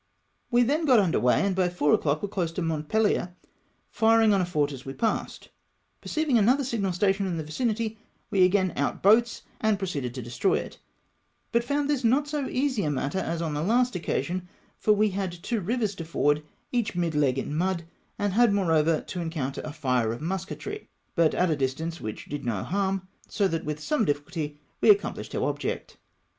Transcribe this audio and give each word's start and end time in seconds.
We 0.49 0.63
then 0.63 0.85
got 0.85 0.97
under 0.99 1.19
weigh, 1.19 1.45
and 1.45 1.55
by 1.55 1.69
4 1.69 1.93
o'clock 1.93 2.23
were 2.23 2.27
close 2.27 2.51
to 2.53 2.63
Montpeher, 2.63 3.35
firhig 3.95 4.33
on 4.33 4.41
a 4.41 4.47
fort 4.47 4.71
as 4.71 4.83
we 4.83 4.93
passed. 4.95 5.49
Perceiving 6.01 6.39
another 6.39 6.63
signal 6.63 6.91
station 6.91 7.27
in 7.27 7.37
the 7.37 7.43
vicinity, 7.43 7.99
we 8.31 8.43
again 8.43 8.73
out 8.75 9.03
boats, 9.03 9.43
and 9.59 9.77
proceeded 9.77 10.15
to 10.15 10.21
destroy 10.23 10.55
it, 10.55 10.79
but 11.51 11.63
found 11.63 11.87
this 11.87 12.03
not 12.03 12.27
so 12.27 12.47
easy 12.49 12.81
a 12.83 12.89
matter 12.89 13.19
as 13.19 13.43
on 13.43 13.53
the 13.53 13.61
last 13.61 13.95
occasion, 13.95 14.47
for 14.79 14.91
we 14.93 15.11
had 15.11 15.33
two 15.33 15.59
rivers 15.59 15.93
to 15.93 16.03
ford, 16.03 16.41
each 16.71 16.95
midleg 16.95 17.37
in 17.37 17.55
mud, 17.55 17.83
and 18.17 18.33
had 18.33 18.51
moreover 18.51 19.01
to 19.01 19.21
encounter 19.21 19.61
a 19.63 19.71
fire 19.71 20.11
of 20.11 20.19
musketry, 20.19 20.89
but 21.13 21.35
at 21.35 21.51
a 21.51 21.55
distance 21.55 21.99
wliich 21.99 22.27
did 22.27 22.43
no 22.43 22.63
harm, 22.63 23.07
so 23.27 23.47
that 23.47 23.65
with 23.65 23.79
some 23.79 24.03
difficulty 24.03 24.59
we 24.81 24.89
accomplished 24.89 25.35
our 25.35 25.43
object. 25.47 25.97